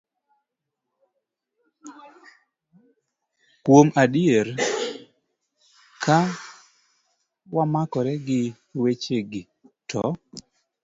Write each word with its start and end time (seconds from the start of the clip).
Kuom 3.63 3.87
adier, 4.03 4.47
ka 6.03 6.17
wamakore 7.55 8.13
gi 8.25 8.41
wechegi, 8.81 9.41
to 9.89 10.01